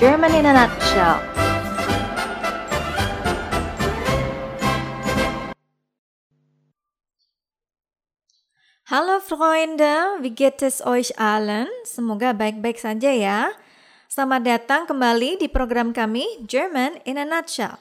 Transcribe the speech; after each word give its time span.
German 0.00 0.32
in 0.32 0.48
a 0.48 0.56
Nutshell. 0.56 1.20
Halo 8.88 9.20
Freunde, 9.20 10.16
wie 10.24 10.32
geht 10.32 10.64
es 10.64 10.80
euch 10.80 11.12
allen? 11.20 11.68
Semoga 11.84 12.32
baik-baik 12.32 12.80
saja 12.80 13.12
ya. 13.12 13.52
Selamat 14.08 14.48
datang 14.48 14.88
kembali 14.88 15.36
di 15.36 15.52
program 15.52 15.92
kami 15.92 16.48
German 16.48 16.96
in 17.04 17.20
a 17.20 17.28
Nutshell. 17.28 17.76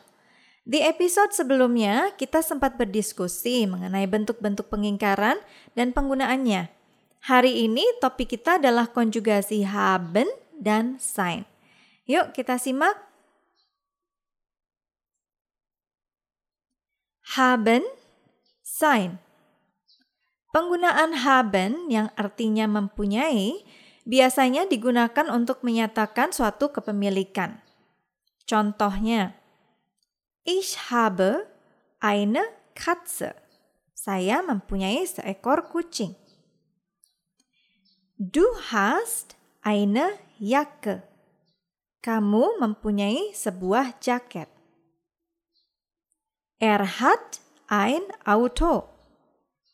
Di 0.68 0.84
episode 0.84 1.32
sebelumnya, 1.32 2.12
kita 2.20 2.44
sempat 2.44 2.76
berdiskusi 2.76 3.64
mengenai 3.64 4.12
bentuk-bentuk 4.12 4.68
pengingkaran 4.68 5.40
dan 5.72 5.96
penggunaannya. 5.96 6.68
Hari 7.32 7.64
ini 7.64 7.88
topik 8.04 8.36
kita 8.36 8.60
adalah 8.60 8.92
konjugasi 8.92 9.64
haben 9.64 10.28
dan 10.60 11.00
sein. 11.00 11.48
Yuk 12.10 12.34
kita 12.34 12.58
simak. 12.58 12.98
Haben, 17.38 17.86
sein. 18.66 19.22
Penggunaan 20.50 21.22
haben 21.22 21.94
yang 21.94 22.10
artinya 22.18 22.66
mempunyai 22.66 23.62
biasanya 24.10 24.66
digunakan 24.66 25.30
untuk 25.30 25.62
menyatakan 25.62 26.34
suatu 26.34 26.74
kepemilikan. 26.74 27.62
Contohnya, 28.50 29.38
Ich 30.50 30.90
habe 30.90 31.46
eine 32.02 32.42
Katze. 32.74 33.38
Saya 33.94 34.42
mempunyai 34.42 35.06
seekor 35.06 35.70
kucing. 35.70 36.18
Du 38.18 38.42
hast 38.74 39.38
eine 39.62 40.18
Jacke. 40.42 41.09
Kamu 42.00 42.64
mempunyai 42.64 43.36
sebuah 43.36 44.00
jaket. 44.00 44.48
Er 46.60 46.84
hat 47.00 47.40
ein 47.68 48.04
Auto. 48.28 48.88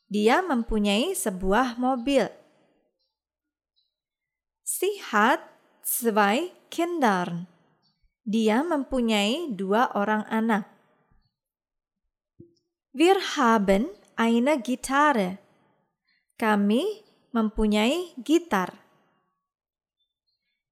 Dia 0.10 0.46
mempunyai 0.46 1.18
sebuah 1.18 1.78
mobil. 1.82 2.30
Sie 4.66 5.02
hat 5.14 5.42
zwei 5.86 6.54
Kinder. 6.70 7.50
Dia 8.26 8.66
mempunyai 8.66 9.54
dua 9.54 9.94
orang 9.94 10.26
anak. 10.30 10.66
Wir 12.90 13.18
haben 13.38 13.90
eine 14.18 14.62
Gitarre. 14.62 15.38
Kami 16.36 17.06
mempunyai 17.36 18.16
gitar. 18.24 18.72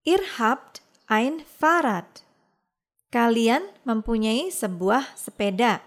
Ihr 0.03 0.19
habt 0.39 0.82
ein 1.13 1.45
Fahrrad. 1.45 2.25
Kalian 3.13 3.61
mempunyai 3.85 4.49
sebuah 4.49 5.13
sepeda. 5.13 5.85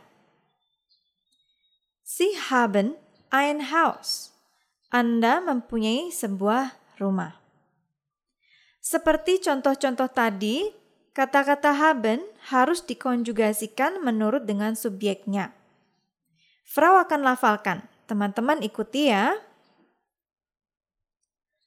Sie 2.06 2.30
haben 2.38 2.94
ein 3.34 3.74
Haus. 3.74 4.30
Anda 4.94 5.42
mempunyai 5.42 6.14
sebuah 6.14 6.78
rumah. 7.02 7.34
Seperti 8.78 9.42
contoh-contoh 9.42 10.06
tadi, 10.14 10.70
kata-kata 11.10 11.74
haben 11.74 12.22
harus 12.46 12.86
dikonjugasikan 12.86 13.98
menurut 14.06 14.46
dengan 14.46 14.78
subjeknya. 14.78 15.50
Frau 16.62 17.02
akan 17.02 17.26
lafalkan. 17.26 17.82
Teman-teman 18.06 18.62
ikuti 18.62 19.10
ya. 19.10 19.34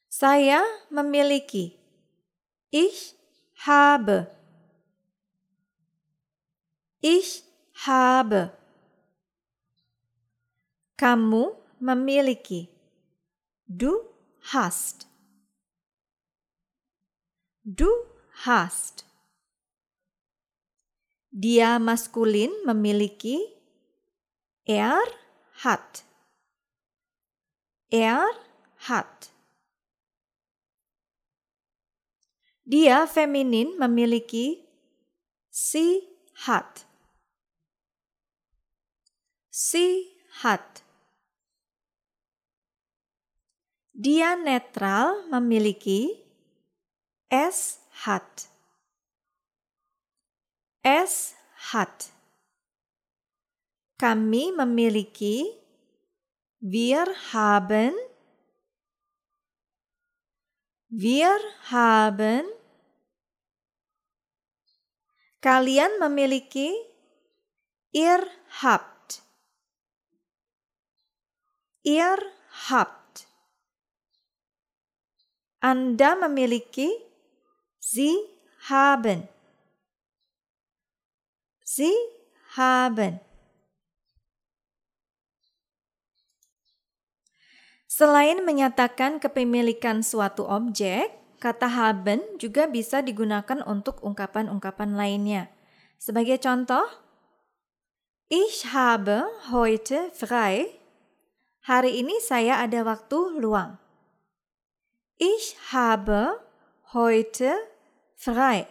Saya 0.08 0.64
memiliki. 0.88 1.76
Ich 2.72 3.19
habe. 3.66 4.30
Ich 7.00 7.44
habe. 7.86 8.52
Kamu 10.96 11.52
memiliki. 11.80 12.68
Du 13.66 13.92
hast. 14.52 15.06
Du 17.64 17.88
hast. 18.44 19.04
Dia 21.30 21.78
maskulin 21.78 22.50
memiliki. 22.66 23.38
Er 24.64 25.00
hat. 25.64 26.04
Er 27.90 28.26
hat. 28.76 29.30
Dia 32.70 33.02
feminin 33.10 33.74
memiliki. 33.82 34.62
Sie 35.50 36.06
hat. 36.46 36.86
Sie 39.50 40.06
hat. 40.42 40.84
Dia 43.90 44.36
netral 44.38 45.26
memiliki 45.34 46.14
es 47.28 47.82
hat. 48.06 48.46
Es 50.82 51.34
hat. 51.74 52.12
Kami 53.98 54.54
memiliki 54.54 55.58
wir 56.60 57.04
haben 57.32 57.94
wir 60.88 61.36
haben 61.70 62.59
Kalian 65.40 65.96
memiliki 65.96 66.68
ihr 67.96 68.20
habt. 68.60 69.24
Ihr 71.80 72.20
habt. 72.68 73.24
Anda 75.64 76.12
memiliki 76.20 76.92
Sie 77.80 78.12
haben. 78.68 79.24
Sie 81.64 81.96
haben. 82.52 83.20
Selain 87.88 88.44
menyatakan 88.44 89.20
kepemilikan 89.20 90.04
suatu 90.04 90.44
objek, 90.44 91.12
kata 91.40 91.72
haben 91.72 92.20
juga 92.36 92.68
bisa 92.68 93.00
digunakan 93.00 93.64
untuk 93.64 94.04
ungkapan-ungkapan 94.04 94.92
lainnya. 94.92 95.48
Sebagai 95.96 96.36
contoh, 96.36 96.84
Ich 98.30 98.70
habe 98.70 99.26
heute 99.50 100.14
frei. 100.14 100.70
Hari 101.66 101.98
ini 101.98 102.14
saya 102.22 102.62
ada 102.62 102.86
waktu 102.86 103.42
luang. 103.42 103.74
Ich 105.18 105.58
habe 105.74 106.38
heute 106.94 107.58
frei. 108.14 108.70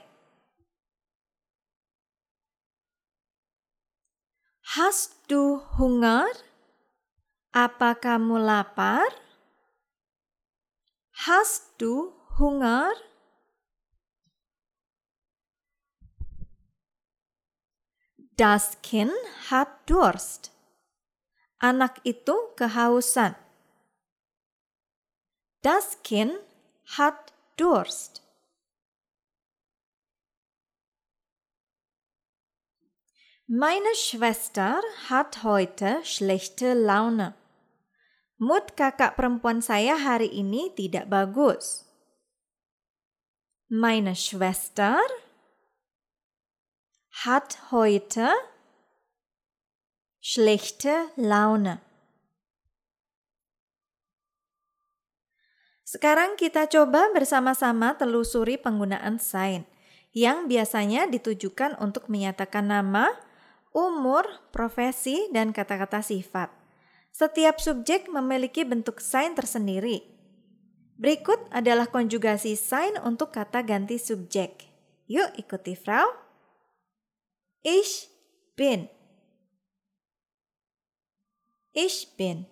Hast 4.64 5.20
du 5.28 5.60
Hunger? 5.76 6.24
Apa 7.52 8.00
kamu 8.00 8.40
lapar? 8.40 9.12
Hast 11.28 11.76
du 11.84 12.16
Hunger? 12.40 12.88
Das 18.38 18.82
Kind 18.82 19.12
hat 19.52 19.68
Durst. 19.90 20.56
Anak 21.60 22.00
itu 22.08 22.32
kehausan. 22.56 23.36
Das 25.62 26.00
Kind 26.04 26.32
hat 26.96 27.34
Durst. 27.58 28.24
Meine 33.48 33.94
Schwester 33.96 34.80
hat 35.10 35.44
heute 35.44 36.00
schlechte 36.06 36.72
Laune. 36.72 37.36
Mood 38.40 38.80
kakak 38.80 39.20
perempuan 39.20 39.60
saya 39.60 40.00
hari 40.00 40.32
ini 40.32 40.72
tidak 40.72 41.12
bagus. 41.12 41.89
Meine 43.70 44.18
Schwester 44.18 44.98
hat 47.22 47.70
heute 47.70 48.34
schlechte 50.18 51.14
Laune. 51.14 51.78
Sekarang 55.86 56.34
kita 56.34 56.66
coba 56.66 57.14
bersama-sama 57.14 57.94
telusuri 57.94 58.58
penggunaan 58.58 59.22
sign 59.22 59.70
yang 60.18 60.50
biasanya 60.50 61.06
ditujukan 61.06 61.78
untuk 61.78 62.10
menyatakan 62.10 62.66
nama, 62.66 63.14
umur, 63.70 64.26
profesi, 64.50 65.30
dan 65.30 65.54
kata-kata 65.54 66.02
sifat. 66.02 66.50
Setiap 67.14 67.62
subjek 67.62 68.10
memiliki 68.10 68.66
bentuk 68.66 68.98
sign 68.98 69.38
tersendiri. 69.38 70.19
Berikut 71.00 71.40
adalah 71.56 71.88
konjugasi 71.88 72.60
sign 72.60 73.00
untuk 73.00 73.32
kata 73.32 73.64
ganti 73.64 73.96
subjek. 73.96 74.68
Yuk 75.08 75.32
ikuti 75.40 75.80
Frau. 75.80 76.12
Ich 77.64 78.12
bin. 78.60 78.92
Ich 81.72 82.20
bin. 82.20 82.44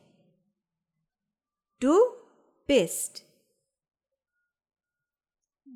Du 1.83 1.91
bist. 2.63 3.27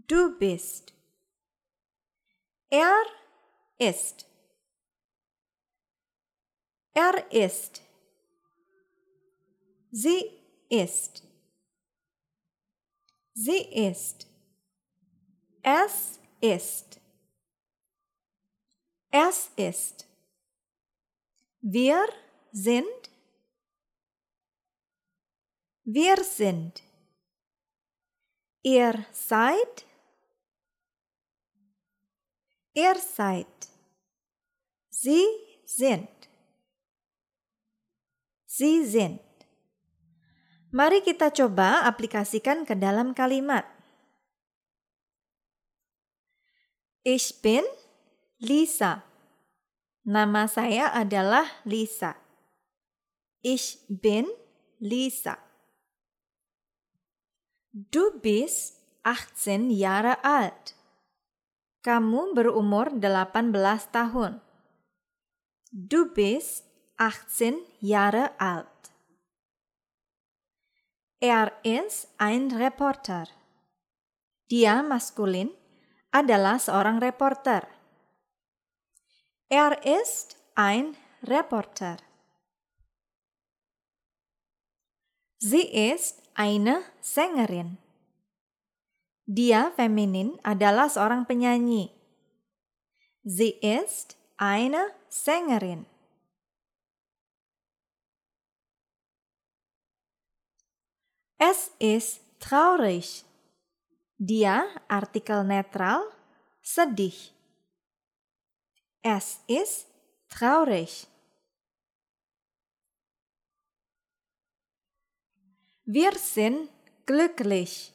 Du 0.08 0.40
bist. 0.40 0.96
Er 2.72 3.04
ist. 3.80 4.26
Er 6.96 7.32
ist. 7.36 7.84
Sie 9.92 10.40
ist. 10.70 11.31
Sie 13.44 13.64
ist. 13.90 14.28
Es 15.64 16.20
ist. 16.42 17.00
Es 19.10 19.50
ist. 19.56 20.08
Wir 21.60 22.08
sind. 22.52 23.10
Wir 25.84 26.24
sind. 26.24 26.84
Ihr 28.62 29.08
seid. 29.12 29.86
Ihr 32.76 32.96
seid. 32.96 33.68
Sie 34.92 35.26
sind. 35.66 36.30
Sie 38.46 38.86
sind. 38.86 39.31
Mari 40.72 41.04
kita 41.04 41.36
coba 41.36 41.84
aplikasikan 41.84 42.64
ke 42.64 42.80
dalam 42.80 43.12
kalimat. 43.12 43.68
Ich 47.04 47.44
bin 47.44 47.68
Lisa. 48.40 49.04
Nama 50.08 50.48
saya 50.48 50.96
adalah 50.96 51.44
Lisa. 51.68 52.16
Ich 53.44 53.84
bin 53.92 54.32
Lisa. 54.80 55.36
Du 57.76 58.16
bist 58.24 58.80
18 59.04 59.76
Jahre 59.76 60.24
alt. 60.24 60.72
Kamu 61.84 62.32
berumur 62.32 62.96
18 62.96 63.52
tahun. 63.92 64.40
Du 65.68 66.16
bist 66.16 66.64
18 66.96 67.60
Jahre 67.84 68.32
alt. 68.40 68.71
Er 71.22 71.54
ist 71.62 72.10
ein 72.18 72.50
Reporter. 72.50 73.30
Dia 74.50 74.82
maskulin 74.82 75.54
adalah 76.10 76.58
seorang 76.58 76.98
reporter. 76.98 77.70
Er 79.46 79.78
ist 79.86 80.34
ein 80.58 80.98
Reporter. 81.22 82.02
Sie 85.38 85.62
ist 85.94 86.26
eine 86.34 86.82
Sängerin. 87.06 87.78
Dia 89.30 89.70
feminin 89.78 90.42
adalah 90.42 90.90
seorang 90.90 91.30
penyanyi. 91.30 91.94
Sie 93.22 93.62
ist 93.62 94.18
eine 94.42 94.90
Sängerin. 95.06 95.86
Es 101.44 101.72
ist 101.80 102.22
traurig. 102.40 103.26
Dia 104.16 104.62
artikel 104.88 105.44
netral 105.44 106.04
sedih. 106.62 107.18
Es 109.02 109.42
ist 109.48 109.88
traurig. 110.30 111.08
Wir 115.84 116.14
sind 116.14 116.70
glücklich. 117.08 117.92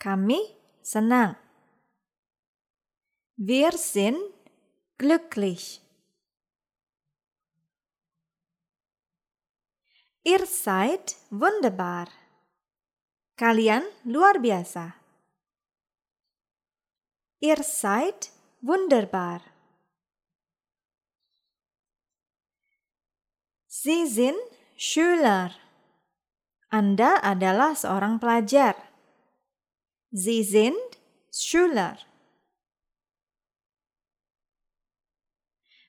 Kami 0.00 0.40
senang. 0.82 1.36
Wir 3.36 3.70
sind 3.70 4.18
glücklich. 4.98 5.80
Ihr 10.22 10.44
seid 10.44 11.16
wunderbar. 11.30 12.12
Kalian 13.40 13.80
luar 14.04 14.36
biasa. 14.36 14.92
Ihr 17.40 17.56
seid 17.64 18.28
wunderbar. 18.60 19.40
Sie 23.64 24.04
sind 24.04 24.36
Schüler. 24.76 25.56
Anda 26.68 27.16
adalah 27.24 27.72
seorang 27.72 28.20
pelajar. 28.20 28.76
Sie 30.12 30.44
sind 30.44 30.76
Schüler. 31.32 31.96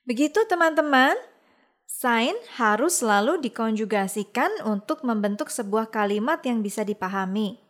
Begitu 0.08 0.40
teman-teman, 0.48 1.20
Sign 2.02 2.34
harus 2.58 2.98
selalu 2.98 3.38
dikonjugasikan 3.46 4.66
untuk 4.66 5.06
membentuk 5.06 5.54
sebuah 5.54 5.86
kalimat 5.86 6.42
yang 6.42 6.58
bisa 6.58 6.82
dipahami. 6.82 7.62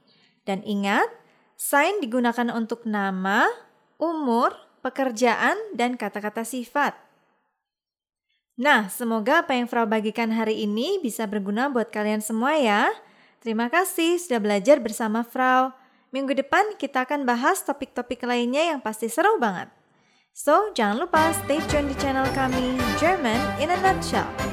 Dan 0.49 0.64
ingat, 0.64 1.05
sign 1.61 2.00
digunakan 2.00 2.49
untuk 2.56 2.88
nama, 2.88 3.44
umur, 4.00 4.56
pekerjaan, 4.81 5.61
dan 5.76 6.00
kata-kata 6.00 6.49
sifat. 6.49 6.96
Nah, 8.56 8.88
semoga 8.88 9.44
apa 9.44 9.52
yang 9.52 9.69
Frau 9.69 9.84
bagikan 9.84 10.32
hari 10.32 10.64
ini 10.64 10.96
bisa 11.05 11.29
berguna 11.29 11.69
buat 11.69 11.93
kalian 11.93 12.25
semua 12.25 12.56
ya. 12.56 12.88
Terima 13.44 13.69
kasih 13.69 14.17
sudah 14.17 14.40
belajar 14.40 14.81
bersama 14.81 15.29
Frau. 15.29 15.76
Minggu 16.08 16.32
depan 16.32 16.81
kita 16.81 17.05
akan 17.05 17.29
bahas 17.29 17.61
topik-topik 17.69 18.25
lainnya 18.25 18.73
yang 18.73 18.81
pasti 18.81 19.12
seru 19.12 19.37
banget. 19.37 19.81
So, 20.32 20.73
jangan 20.73 20.96
lupa 20.96 21.29
stay 21.44 21.61
tune 21.69 21.93
di 21.93 21.96
channel 22.00 22.25
kami 22.32 22.81
German 22.96 23.37
in 23.61 23.69
a 23.69 23.76
Nutshell. 23.84 24.52